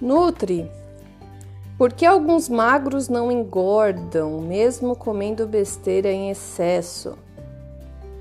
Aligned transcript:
Nutri. 0.00 0.70
Por 1.78 1.92
que 1.92 2.06
alguns 2.06 2.48
magros 2.48 3.08
não 3.08 3.30
engordam, 3.30 4.40
mesmo 4.40 4.96
comendo 4.96 5.46
besteira 5.46 6.10
em 6.10 6.30
excesso? 6.30 7.18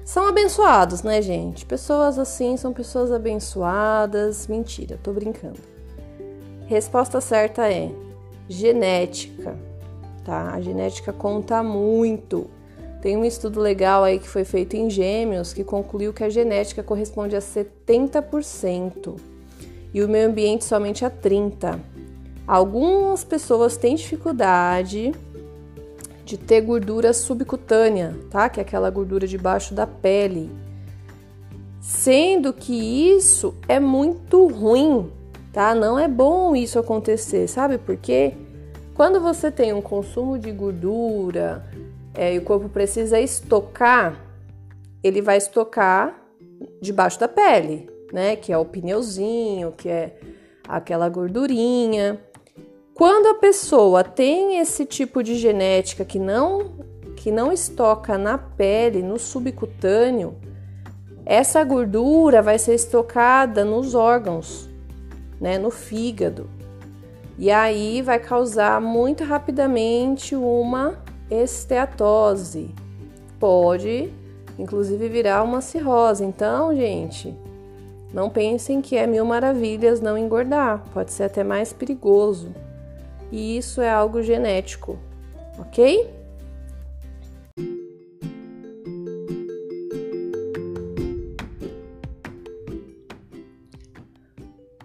São 0.03 0.27
abençoados, 0.27 1.03
né, 1.03 1.21
gente? 1.21 1.65
Pessoas 1.65 2.19
assim 2.19 2.57
são 2.57 2.73
pessoas 2.73 3.11
abençoadas. 3.11 4.47
Mentira, 4.47 4.99
tô 5.01 5.11
brincando. 5.11 5.59
Resposta 6.67 7.19
certa 7.21 7.71
é 7.71 7.91
genética, 8.47 9.57
tá? 10.23 10.51
A 10.53 10.61
genética 10.61 11.11
conta 11.11 11.63
muito. 11.63 12.49
Tem 13.01 13.17
um 13.17 13.23
estudo 13.23 13.59
legal 13.59 14.03
aí 14.03 14.19
que 14.19 14.27
foi 14.27 14.43
feito 14.43 14.75
em 14.75 14.89
gêmeos 14.89 15.53
que 15.53 15.63
concluiu 15.63 16.13
que 16.13 16.23
a 16.23 16.29
genética 16.29 16.83
corresponde 16.83 17.35
a 17.35 17.39
70% 17.39 19.34
e 19.95 20.03
o 20.03 20.09
meio 20.09 20.27
ambiente 20.27 20.65
somente 20.65 21.05
a 21.05 21.09
30%. 21.09 21.79
Algumas 22.45 23.23
pessoas 23.23 23.77
têm 23.77 23.95
dificuldade 23.95 25.13
de 26.25 26.37
ter 26.37 26.59
gordura 26.59 27.13
subcutânea, 27.13 28.13
tá? 28.29 28.49
Que 28.49 28.59
é 28.59 28.63
aquela 28.63 28.89
gordura 28.89 29.25
debaixo 29.25 29.73
da 29.73 29.87
pele. 29.87 30.51
Sendo 31.79 32.51
que 32.51 32.73
isso 32.73 33.55
é 33.69 33.79
muito 33.79 34.45
ruim, 34.47 35.09
tá? 35.53 35.73
Não 35.73 35.97
é 35.97 36.09
bom 36.09 36.53
isso 36.57 36.77
acontecer, 36.77 37.47
sabe 37.47 37.77
por 37.77 37.95
quê? 37.95 38.33
Quando 38.93 39.21
você 39.21 39.49
tem 39.49 39.71
um 39.71 39.81
consumo 39.81 40.37
de 40.37 40.51
gordura, 40.51 41.65
é, 42.13 42.35
e 42.35 42.37
o 42.37 42.41
corpo 42.41 42.67
precisa 42.67 43.17
estocar, 43.17 44.19
ele 45.01 45.21
vai 45.21 45.37
estocar 45.37 46.21
debaixo 46.81 47.17
da 47.17 47.29
pele, 47.29 47.94
né? 48.11 48.35
Que 48.35 48.51
é 48.51 48.57
o 48.57 48.65
pneuzinho, 48.65 49.71
que 49.71 49.89
é 49.89 50.17
aquela 50.67 51.07
gordurinha. 51.09 52.19
Quando 52.93 53.27
a 53.27 53.35
pessoa 53.35 54.03
tem 54.03 54.59
esse 54.59 54.85
tipo 54.85 55.21
de 55.21 55.35
genética 55.35 56.05
que 56.05 56.19
não 56.19 56.85
que 57.15 57.31
não 57.31 57.51
estoca 57.51 58.19
na 58.19 58.37
pele, 58.37 59.01
no 59.01 59.17
subcutâneo, 59.17 60.35
essa 61.25 61.63
gordura 61.63 62.39
vai 62.39 62.59
ser 62.59 62.75
estocada 62.75 63.65
nos 63.65 63.95
órgãos, 63.95 64.69
né, 65.41 65.57
no 65.57 65.71
fígado. 65.71 66.47
E 67.37 67.49
aí 67.49 68.03
vai 68.03 68.19
causar 68.19 68.79
muito 68.79 69.23
rapidamente 69.23 70.35
uma 70.35 70.99
esteatose. 71.29 72.69
Pode, 73.39 74.13
inclusive, 74.59 75.09
virar 75.09 75.41
uma 75.41 75.61
cirrose. 75.61 76.23
Então, 76.23 76.75
gente, 76.75 77.35
não 78.15 78.29
pensem 78.29 78.81
que 78.81 78.95
é 78.95 79.05
mil 79.05 79.25
maravilhas 79.25 79.99
não 79.99 80.17
engordar. 80.17 80.81
Pode 80.93 81.11
ser 81.11 81.23
até 81.23 81.43
mais 81.43 81.73
perigoso. 81.73 82.55
E 83.29 83.57
isso 83.57 83.81
é 83.81 83.89
algo 83.89 84.23
genético, 84.23 84.97
ok? 85.59 86.09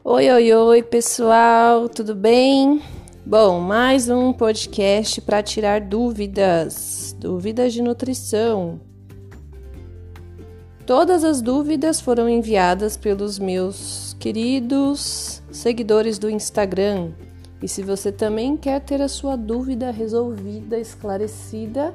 Oi, 0.02 0.28
oi, 0.28 0.52
oi, 0.52 0.82
pessoal, 0.82 1.88
tudo 1.88 2.16
bem? 2.16 2.82
Bom, 3.24 3.60
mais 3.60 4.10
um 4.10 4.32
podcast 4.32 5.20
para 5.20 5.40
tirar 5.40 5.80
dúvidas, 5.82 7.14
dúvidas 7.16 7.72
de 7.72 7.80
nutrição. 7.80 8.89
Todas 10.90 11.22
as 11.22 11.40
dúvidas 11.40 12.00
foram 12.00 12.28
enviadas 12.28 12.96
pelos 12.96 13.38
meus 13.38 14.16
queridos 14.18 15.40
seguidores 15.52 16.18
do 16.18 16.28
Instagram. 16.28 17.12
E 17.62 17.68
se 17.68 17.80
você 17.80 18.10
também 18.10 18.56
quer 18.56 18.80
ter 18.80 19.00
a 19.00 19.06
sua 19.06 19.36
dúvida 19.36 19.92
resolvida, 19.92 20.76
esclarecida 20.76 21.94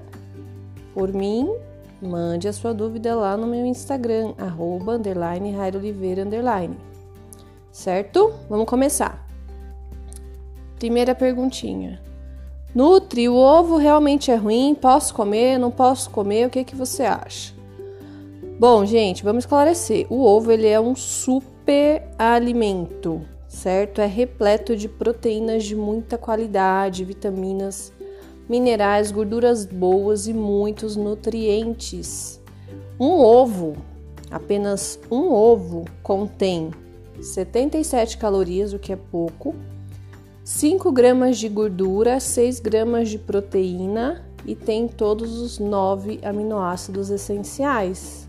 por 0.93 1.11
mim, 1.11 1.53
mande 2.01 2.47
a 2.47 2.53
sua 2.53 2.73
dúvida 2.73 3.13
lá 3.13 3.35
no 3.35 3.45
meu 3.47 3.65
Instagram, 3.65 4.33
arroba, 4.37 4.93
underline, 4.93 5.53
Oliveira, 5.75 6.23
underline. 6.23 6.77
Certo? 7.73 8.31
Vamos 8.49 8.65
começar. 8.65 9.27
Primeira 10.79 11.13
perguntinha. 11.13 12.01
Nutri, 12.73 13.27
o 13.27 13.35
ovo 13.35 13.75
realmente 13.75 14.31
é 14.31 14.35
ruim? 14.35 14.73
Posso 14.73 15.13
comer? 15.13 15.57
Não 15.57 15.69
posso 15.69 16.09
comer? 16.11 16.47
O 16.47 16.49
que, 16.49 16.63
que 16.63 16.77
você 16.77 17.03
acha? 17.03 17.54
Bom, 18.57 18.85
gente, 18.85 19.21
vamos 19.21 19.43
esclarecer. 19.43 20.07
O 20.09 20.23
ovo 20.23 20.49
ele 20.49 20.67
é 20.67 20.79
um 20.79 20.95
super 20.95 22.07
alimento, 22.17 23.21
certo? 23.49 23.99
É 23.99 24.05
repleto 24.05 24.77
de 24.77 24.87
proteínas 24.87 25.65
de 25.65 25.75
muita 25.75 26.17
qualidade, 26.17 27.03
vitaminas, 27.03 27.91
minerais, 28.47 29.11
gorduras 29.11 29.65
boas 29.65 30.25
e 30.25 30.33
muitos 30.33 30.95
nutrientes. 30.95 32.41
Um 32.97 33.19
ovo, 33.19 33.75
apenas 34.31 34.97
um 35.11 35.33
ovo, 35.33 35.83
contém 36.01 36.71
77 37.21 38.17
calorias, 38.17 38.71
o 38.71 38.79
que 38.79 38.93
é 38.93 38.95
pouco 38.95 39.53
5 40.45 40.91
gramas 40.93 41.39
de 41.39 41.49
gordura, 41.49 42.21
6 42.21 42.61
gramas 42.61 43.09
de 43.09 43.17
proteína 43.17 44.23
e 44.45 44.55
tem 44.55 44.87
todos 44.87 45.39
os 45.39 45.59
9 45.59 46.19
aminoácidos 46.23 47.09
essenciais. 47.09 48.24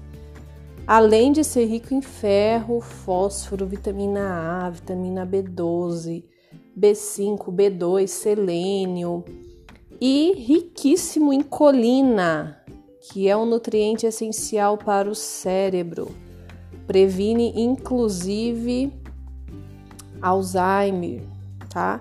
Além 0.87 1.33
de 1.33 1.43
ser 1.43 1.65
rico 1.65 1.93
em 1.93 2.01
ferro, 2.01 2.81
fósforo, 2.81 3.67
vitamina 3.67 4.67
A, 4.67 4.71
vitamina 4.71 5.27
B12, 5.27 6.23
B5, 6.79 7.53
B2, 7.53 8.07
selênio 8.07 9.25
e 10.01 10.33
riquíssimo 10.37 11.33
em 11.33 11.43
colina, 11.43 12.63
que 13.01 13.29
é 13.29 13.37
um 13.37 13.45
nutriente 13.45 14.07
essencial 14.07 14.79
para 14.79 15.11
o 15.11 15.15
cérebro. 15.15 16.15
Previne 16.87 17.53
inclusive 17.57 18.93
Alzheimer, 20.23 21.23
tá? 21.69 22.01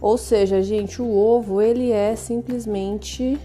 Ou 0.00 0.18
seja, 0.18 0.60
gente, 0.60 1.00
o 1.00 1.16
ovo 1.16 1.62
ele 1.62 1.92
é 1.92 2.16
simplesmente 2.16 3.38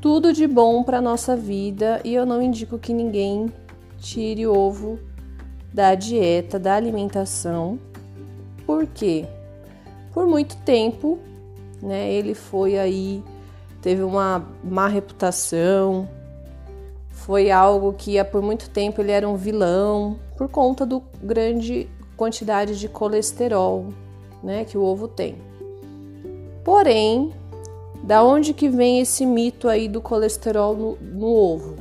tudo 0.00 0.32
de 0.32 0.46
bom 0.46 0.82
para 0.82 1.00
nossa 1.00 1.36
vida 1.36 2.00
e 2.04 2.14
eu 2.14 2.24
não 2.24 2.40
indico 2.40 2.78
que 2.78 2.92
ninguém 2.92 3.52
tire 3.98 4.46
o 4.46 4.56
ovo 4.56 4.98
da 5.72 5.94
dieta, 5.94 6.58
da 6.58 6.74
alimentação. 6.74 7.78
Por 8.64 8.86
quê? 8.86 9.26
Por 10.12 10.26
muito 10.26 10.56
tempo, 10.58 11.18
né, 11.82 12.12
ele 12.12 12.34
foi 12.34 12.78
aí 12.78 13.22
teve 13.80 14.02
uma 14.02 14.46
má 14.64 14.88
reputação, 14.88 16.08
foi 17.10 17.50
algo 17.50 17.92
que 17.92 18.22
por 18.24 18.42
muito 18.42 18.70
tempo 18.70 19.00
ele 19.00 19.12
era 19.12 19.28
um 19.28 19.36
vilão 19.36 20.18
por 20.36 20.48
conta 20.48 20.84
do 20.84 21.02
grande 21.22 21.88
quantidade 22.16 22.78
de 22.78 22.88
colesterol, 22.88 23.86
né, 24.42 24.64
que 24.64 24.76
o 24.76 24.82
ovo 24.82 25.06
tem. 25.06 25.36
Porém, 26.64 27.32
da 28.02 28.22
onde 28.22 28.54
que 28.54 28.68
vem 28.68 29.00
esse 29.00 29.26
mito 29.26 29.68
aí 29.68 29.88
do 29.88 30.00
colesterol 30.00 30.76
no, 30.76 30.96
no 30.96 31.26
ovo? 31.26 31.76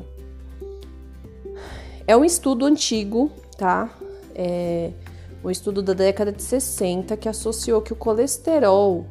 É 2.05 2.15
um 2.15 2.23
estudo 2.23 2.65
antigo, 2.65 3.31
tá? 3.57 3.89
É 4.33 4.91
um 5.43 5.49
estudo 5.49 5.81
da 5.81 5.93
década 5.93 6.31
de 6.31 6.41
60 6.41 7.15
que 7.15 7.29
associou 7.29 7.81
que 7.81 7.93
o 7.93 7.95
colesterol 7.95 9.05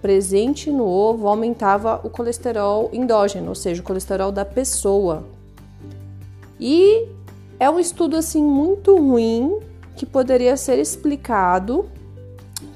presente 0.00 0.70
no 0.70 0.86
ovo 0.86 1.26
aumentava 1.26 2.00
o 2.04 2.10
colesterol 2.10 2.90
endógeno, 2.92 3.48
ou 3.48 3.54
seja, 3.54 3.82
o 3.82 3.84
colesterol 3.84 4.30
da 4.30 4.44
pessoa. 4.44 5.26
E 6.60 7.08
é 7.58 7.68
um 7.68 7.78
estudo 7.78 8.16
assim 8.16 8.42
muito 8.42 8.96
ruim 8.96 9.58
que 9.96 10.06
poderia 10.06 10.56
ser 10.56 10.78
explicado 10.78 11.88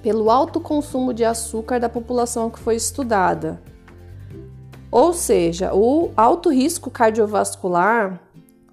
pelo 0.02 0.30
alto 0.30 0.60
consumo 0.60 1.12
de 1.12 1.24
açúcar 1.24 1.78
da 1.78 1.88
população 1.88 2.50
que 2.50 2.58
foi 2.58 2.76
estudada. 2.76 3.60
Ou 4.90 5.12
seja, 5.12 5.72
o 5.72 6.10
alto 6.16 6.50
risco 6.50 6.90
cardiovascular, 6.90 8.20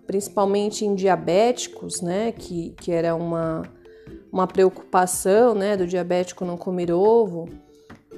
principalmente 0.08 0.84
em 0.84 0.96
diabéticos, 0.96 2.02
né, 2.02 2.32
que, 2.32 2.74
que 2.78 2.92
era 2.92 3.14
uma, 3.16 3.64
uma 4.32 4.48
preocupação 4.48 5.54
né, 5.54 5.78
do 5.78 5.86
diabético 5.86 6.44
não 6.44 6.58
comer 6.58 6.92
ovo, 6.92 7.48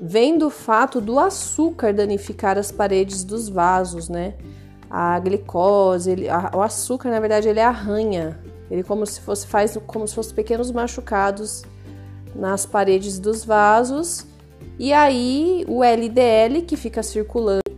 vem 0.02 0.38
do 0.38 0.50
fato 0.50 1.02
do 1.02 1.20
açúcar 1.20 1.94
danificar 1.94 2.58
as 2.58 2.72
paredes 2.72 3.26
dos 3.26 3.50
vasos, 3.50 4.08
né? 4.08 4.36
A 4.90 5.20
glicose, 5.20 6.10
ele, 6.10 6.30
a, 6.30 6.52
o 6.56 6.62
açúcar, 6.62 7.10
na 7.10 7.20
verdade, 7.20 7.50
ele 7.50 7.60
arranha, 7.60 8.40
ele 8.72 8.82
como 8.82 9.06
se 9.06 9.20
fosse 9.20 9.46
faz 9.46 9.78
como 9.86 10.08
se 10.08 10.16
fossem 10.16 10.34
pequenos 10.34 10.72
machucados 10.72 11.64
nas 12.34 12.66
paredes 12.66 13.20
dos 13.20 13.44
vasos. 13.44 14.26
E 14.80 14.94
aí 14.94 15.66
o 15.68 15.84
LDL 15.84 16.62
que 16.62 16.78
fica 16.78 17.04
circulando 17.04 17.69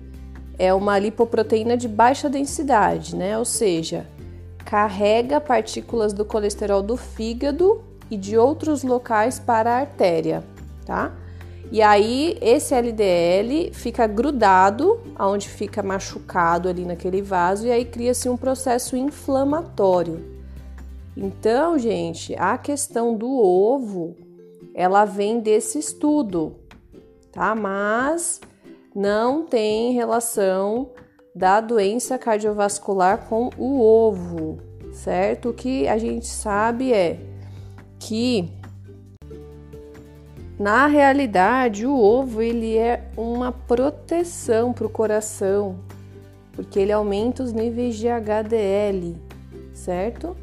é 0.62 0.72
uma 0.72 1.00
lipoproteína 1.00 1.76
de 1.76 1.88
baixa 1.88 2.30
densidade, 2.30 3.16
né? 3.16 3.36
Ou 3.36 3.44
seja, 3.44 4.06
carrega 4.64 5.42
partículas 5.42 6.14
do 6.14 6.24
colesterol 6.24 6.84
do 6.84 6.96
fígado 6.96 7.84
e 8.12 8.16
de 8.16 8.38
outros 8.38 8.84
locais 8.84 9.40
para 9.40 9.72
a 9.72 9.80
artéria, 9.80 10.44
tá? 10.86 11.16
E 11.72 11.82
aí 11.82 12.38
esse 12.40 12.76
LDL 12.76 13.74
fica 13.74 14.06
grudado, 14.06 15.02
aonde 15.16 15.50
fica 15.50 15.82
machucado 15.82 16.70
ali 16.70 16.86
naquele 16.86 17.24
vaso 17.24 17.66
e 17.66 17.72
aí 17.72 17.84
cria-se 17.84 18.30
um 18.30 18.38
processo 18.38 18.96
inflamatório. 18.96 20.24
Então, 21.18 21.80
gente, 21.80 22.36
a 22.36 22.56
questão 22.56 23.18
do 23.18 23.32
ovo, 23.32 24.16
ela 24.76 25.06
vem 25.06 25.40
desse 25.40 25.80
estudo, 25.80 26.56
tá? 27.32 27.56
Mas 27.56 28.40
não 28.94 29.46
tem 29.46 29.94
relação 29.94 30.90
da 31.34 31.62
doença 31.62 32.18
cardiovascular 32.18 33.26
com 33.28 33.50
o 33.58 33.80
ovo, 33.80 34.60
certo? 34.92 35.50
O 35.50 35.54
que 35.54 35.88
a 35.88 35.98
gente 35.98 36.28
sabe 36.28 36.94
é 36.94 37.20
que 38.00 38.50
na 40.60 40.86
realidade 40.88 41.88
o 41.88 41.96
ovo 41.98 42.42
ele 42.42 42.78
é 42.78 43.10
uma 43.16 43.52
proteção 43.52 44.74
para 44.74 44.86
o 44.86 44.90
coração, 44.90 45.80
porque 46.52 46.80
ele 46.80 46.92
aumenta 46.92 47.42
os 47.42 47.54
níveis 47.54 47.96
de 47.96 48.08
HDL, 48.08 49.16
certo? 49.74 50.36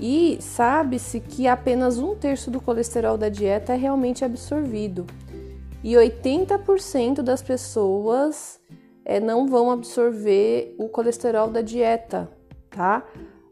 E 0.00 0.38
sabe-se 0.40 1.18
que 1.18 1.48
apenas 1.48 1.98
um 1.98 2.14
terço 2.14 2.50
do 2.50 2.60
colesterol 2.60 3.18
da 3.18 3.28
dieta 3.28 3.72
é 3.72 3.76
realmente 3.76 4.24
absorvido. 4.24 5.06
E 5.82 5.94
80% 5.94 7.22
das 7.22 7.42
pessoas 7.42 8.60
é, 9.04 9.20
não 9.20 9.46
vão 9.46 9.70
absorver 9.70 10.74
o 10.78 10.88
colesterol 10.88 11.48
da 11.48 11.60
dieta, 11.60 12.30
tá? 12.70 13.04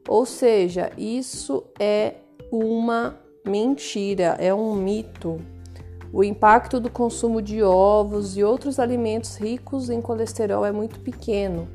Ou 0.08 0.26
seja, 0.26 0.90
isso 0.96 1.64
é 1.78 2.14
uma 2.50 3.18
mentira, 3.44 4.36
é 4.38 4.52
um 4.52 4.74
mito. 4.74 5.40
O 6.12 6.22
impacto 6.22 6.80
do 6.80 6.90
consumo 6.90 7.42
de 7.42 7.62
ovos 7.62 8.36
e 8.36 8.44
outros 8.44 8.78
alimentos 8.78 9.36
ricos 9.36 9.90
em 9.90 10.00
colesterol 10.00 10.64
é 10.64 10.72
muito 10.72 11.00
pequeno. 11.00 11.68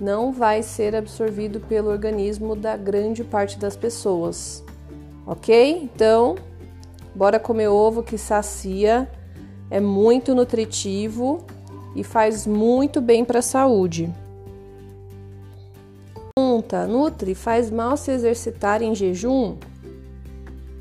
Não 0.00 0.32
vai 0.32 0.62
ser 0.62 0.94
absorvido 0.94 1.60
pelo 1.60 1.90
organismo 1.90 2.54
da 2.54 2.76
grande 2.76 3.24
parte 3.24 3.58
das 3.58 3.76
pessoas. 3.76 4.64
Ok? 5.26 5.80
Então, 5.82 6.36
bora 7.14 7.40
comer 7.40 7.68
ovo 7.68 8.02
que 8.02 8.16
sacia, 8.16 9.10
é 9.70 9.80
muito 9.80 10.34
nutritivo 10.34 11.44
e 11.94 12.04
faz 12.04 12.46
muito 12.46 13.00
bem 13.00 13.24
para 13.24 13.40
a 13.40 13.42
saúde. 13.42 14.12
Pergunta: 16.34 16.86
Nutri, 16.86 17.34
faz 17.34 17.70
mal 17.70 17.96
se 17.96 18.10
exercitar 18.10 18.82
em 18.82 18.94
jejum? 18.94 19.56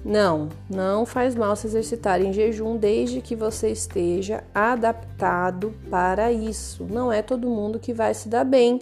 Não, 0.03 0.49
não 0.69 1.03
faz 1.03 1.35
mal 1.35 1.55
se 1.55 1.65
exercitar 1.65 2.21
em 2.21 2.31
jejum 2.31 2.77
desde 2.77 3.21
que 3.21 3.35
você 3.35 3.69
esteja 3.69 4.43
adaptado 4.53 5.73
para 5.89 6.31
isso. 6.31 6.85
Não 6.87 7.11
é 7.11 7.23
todo 7.23 7.49
mundo 7.49 7.79
que 7.79 7.91
vai 7.91 8.13
se 8.13 8.29
dar 8.29 8.43
bem, 8.43 8.79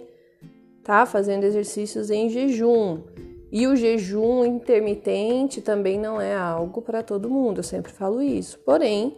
tá? 0.82 1.06
Fazendo 1.06 1.44
exercícios 1.44 2.10
em 2.10 2.28
jejum. 2.28 3.00
E 3.50 3.66
o 3.66 3.74
jejum 3.74 4.44
intermitente 4.44 5.62
também 5.62 5.98
não 5.98 6.20
é 6.20 6.36
algo 6.36 6.82
para 6.82 7.02
todo 7.02 7.30
mundo, 7.30 7.60
eu 7.60 7.64
sempre 7.64 7.92
falo 7.92 8.20
isso. 8.20 8.58
Porém, 8.58 9.16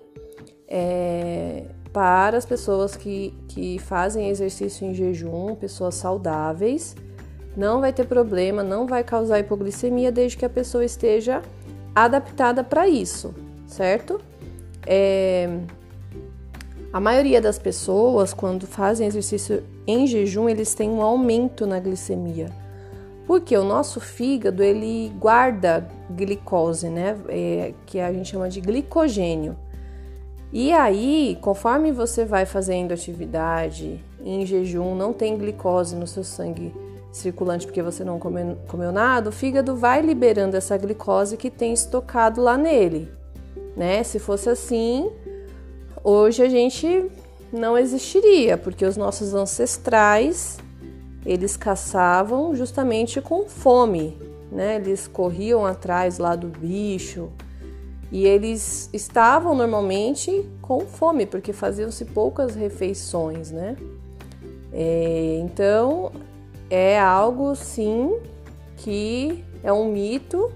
é, 0.69 1.65
para 1.93 2.37
as 2.37 2.45
pessoas 2.45 2.97
que, 2.97 3.33
que 3.49 3.79
fazem 3.79 4.29
exercício 4.29 4.87
em 4.87 4.95
jejum, 4.95 5.55
pessoas 5.55 5.95
saudáveis, 5.95 6.95
não 7.57 7.81
vai 7.81 7.93
ter 7.93 8.07
problema, 8.07 8.63
não 8.63 8.87
vai 8.87 9.03
causar 9.03 9.39
hipoglicemia 9.39 10.13
desde 10.13 10.37
que 10.37 10.45
a 10.45 10.51
pessoa 10.51 10.85
esteja 10.85 11.43
adaptada 11.95 12.63
para 12.63 12.87
isso, 12.87 13.35
certo? 13.67 14.21
É, 14.87 15.59
a 16.93 17.01
maioria 17.01 17.41
das 17.41 17.59
pessoas, 17.59 18.33
quando 18.33 18.67
fazem 18.67 19.07
exercício 19.07 19.63
em 19.87 20.07
jejum, 20.07 20.49
eles 20.49 20.75
têm 20.75 20.91
um 20.91 21.03
aumento 21.03 21.67
na 21.67 21.81
glicemia. 21.81 22.51
Porque 23.27 23.57
o 23.57 23.65
nosso 23.65 24.01
fígado 24.01 24.63
ele 24.63 25.13
guarda 25.19 25.89
glicose, 26.11 26.89
né? 26.89 27.17
É, 27.29 27.75
que 27.85 27.99
a 27.99 28.13
gente 28.13 28.31
chama 28.31 28.49
de 28.49 28.61
glicogênio. 28.61 29.57
E 30.59 30.73
aí, 30.73 31.37
conforme 31.43 31.93
você 31.93 32.25
vai 32.25 32.47
fazendo 32.47 32.95
atividade 32.95 34.03
em 34.25 34.47
jejum, 34.47 34.95
não 34.95 35.13
tem 35.13 35.37
glicose 35.37 35.95
no 35.95 36.07
seu 36.07 36.25
sangue 36.25 36.75
circulante 37.13 37.67
porque 37.67 37.83
você 37.83 38.03
não 38.03 38.19
comeu, 38.19 38.57
comeu 38.67 38.91
nada, 38.91 39.29
o 39.29 39.33
fígado 39.33 39.77
vai 39.77 40.01
liberando 40.01 40.57
essa 40.57 40.75
glicose 40.79 41.37
que 41.37 41.51
tem 41.51 41.75
estocado 41.75 42.41
lá 42.41 42.57
nele, 42.57 43.07
né? 43.77 44.03
Se 44.03 44.19
fosse 44.19 44.49
assim, 44.49 45.11
hoje 46.03 46.43
a 46.43 46.49
gente 46.49 47.05
não 47.53 47.77
existiria, 47.77 48.57
porque 48.57 48.87
os 48.87 48.97
nossos 48.97 49.35
ancestrais 49.35 50.57
eles 51.27 51.55
caçavam 51.55 52.57
justamente 52.57 53.21
com 53.21 53.47
fome, 53.47 54.17
né? 54.51 54.77
Eles 54.77 55.07
corriam 55.07 55.67
atrás 55.67 56.17
lá 56.17 56.35
do 56.35 56.49
bicho, 56.49 57.31
e 58.11 58.25
eles 58.27 58.89
estavam 58.93 59.55
normalmente 59.55 60.49
com 60.63 60.81
fome, 60.81 61.27
porque 61.27 61.53
faziam-se 61.53 62.05
poucas 62.05 62.55
refeições, 62.55 63.51
né? 63.51 63.77
É, 64.73 65.39
então 65.41 66.13
é 66.71 66.99
algo 66.99 67.55
sim 67.55 68.19
que 68.77 69.45
é 69.63 69.73
um 69.73 69.91
mito 69.91 70.53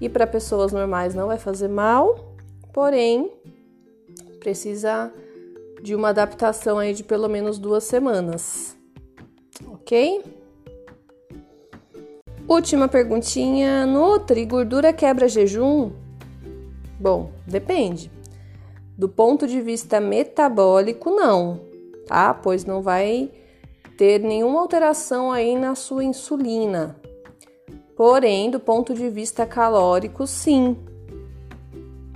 e 0.00 0.08
para 0.08 0.26
pessoas 0.26 0.72
normais 0.72 1.14
não 1.14 1.26
vai 1.26 1.38
fazer 1.38 1.68
mal, 1.68 2.34
porém 2.72 3.32
precisa 4.38 5.12
de 5.82 5.94
uma 5.94 6.08
adaptação 6.08 6.78
aí 6.78 6.94
de 6.94 7.04
pelo 7.04 7.28
menos 7.28 7.58
duas 7.58 7.84
semanas, 7.84 8.76
ok? 9.66 10.22
Última 12.46 12.88
perguntinha: 12.88 13.84
Nutri, 13.84 14.46
gordura 14.46 14.92
quebra 14.92 15.28
jejum? 15.28 15.90
Bom, 16.98 17.30
depende. 17.46 18.10
Do 18.96 19.08
ponto 19.08 19.46
de 19.46 19.60
vista 19.60 20.00
metabólico, 20.00 21.10
não, 21.10 21.60
tá? 22.06 22.34
Pois 22.34 22.64
não 22.64 22.82
vai 22.82 23.30
ter 23.96 24.20
nenhuma 24.20 24.60
alteração 24.60 25.30
aí 25.30 25.56
na 25.56 25.74
sua 25.74 26.02
insulina. 26.04 26.96
Porém, 27.96 28.50
do 28.50 28.58
ponto 28.58 28.94
de 28.94 29.08
vista 29.08 29.46
calórico, 29.46 30.26
sim. 30.26 30.76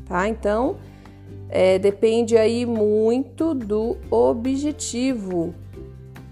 Tá? 0.06 0.28
Então, 0.28 0.76
é, 1.48 1.78
depende 1.78 2.36
aí 2.36 2.66
muito 2.66 3.54
do 3.54 3.96
objetivo. 4.10 5.54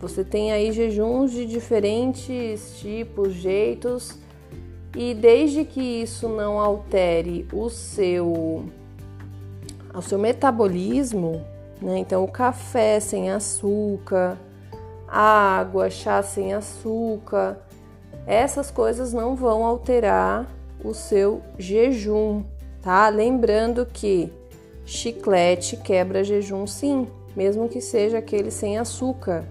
Você 0.00 0.24
tem 0.24 0.50
aí 0.50 0.72
jejuns 0.72 1.30
de 1.30 1.44
diferentes 1.46 2.78
tipos, 2.80 3.34
jeitos 3.34 4.18
e 4.94 5.14
desde 5.14 5.64
que 5.64 5.80
isso 5.80 6.28
não 6.28 6.58
altere 6.58 7.46
o 7.52 7.68
seu 7.68 8.64
o 9.92 10.02
seu 10.02 10.18
metabolismo, 10.18 11.44
né? 11.80 11.98
Então 11.98 12.22
o 12.22 12.28
café 12.28 13.00
sem 13.00 13.30
açúcar, 13.30 14.38
água, 15.06 15.90
chá 15.90 16.22
sem 16.22 16.54
açúcar, 16.54 17.58
essas 18.26 18.70
coisas 18.70 19.12
não 19.12 19.34
vão 19.34 19.64
alterar 19.64 20.46
o 20.84 20.94
seu 20.94 21.42
jejum, 21.58 22.44
tá? 22.82 23.08
Lembrando 23.08 23.84
que 23.84 24.32
chiclete 24.84 25.76
quebra 25.76 26.22
jejum 26.22 26.66
sim, 26.66 27.06
mesmo 27.36 27.68
que 27.68 27.80
seja 27.80 28.18
aquele 28.18 28.50
sem 28.50 28.78
açúcar, 28.78 29.44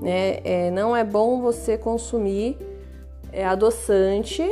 né? 0.00 0.40
É, 0.44 0.70
não 0.70 0.96
é 0.96 1.04
bom 1.04 1.40
você 1.40 1.76
consumir 1.76 2.56
é 3.38 3.44
adoçante, 3.44 4.42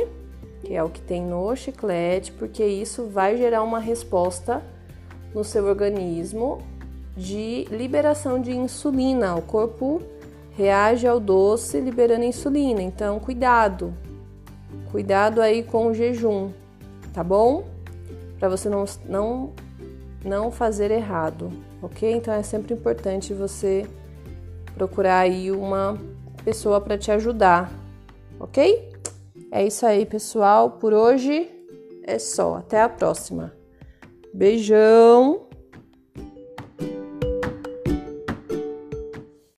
que 0.61 0.73
é 0.73 0.81
o 0.81 0.89
que 0.89 1.01
tem 1.01 1.21
no 1.21 1.53
chiclete, 1.57 2.31
porque 2.31 2.65
isso 2.65 3.07
vai 3.07 3.35
gerar 3.35 3.61
uma 3.61 3.79
resposta 3.79 4.63
no 5.35 5.43
seu 5.43 5.65
organismo 5.65 6.59
de 7.17 7.65
liberação 7.69 8.39
de 8.39 8.55
insulina. 8.55 9.35
O 9.35 9.41
corpo 9.41 10.01
reage 10.55 11.05
ao 11.05 11.19
doce 11.19 11.81
liberando 11.81 12.23
insulina. 12.23 12.81
Então, 12.81 13.19
cuidado. 13.19 13.93
Cuidado 14.89 15.41
aí 15.41 15.63
com 15.63 15.87
o 15.87 15.93
jejum, 15.93 16.49
tá 17.13 17.21
bom? 17.21 17.65
Para 18.39 18.47
você 18.47 18.69
não, 18.69 18.85
não, 19.05 19.51
não 20.23 20.49
fazer 20.49 20.91
errado, 20.91 21.51
ok? 21.81 22.09
Então 22.09 22.33
é 22.33 22.41
sempre 22.41 22.73
importante 22.73 23.33
você 23.33 23.85
procurar 24.75 25.19
aí 25.19 25.51
uma 25.51 25.97
pessoa 26.45 26.79
para 26.79 26.97
te 26.97 27.11
ajudar 27.11 27.69
ok? 28.39 28.93
É 29.51 29.65
isso 29.65 29.85
aí, 29.85 30.05
pessoal. 30.05 30.71
Por 30.71 30.93
hoje 30.93 31.49
é 32.03 32.19
só. 32.19 32.55
Até 32.55 32.81
a 32.81 32.89
próxima. 32.89 33.53
Beijão! 34.33 35.46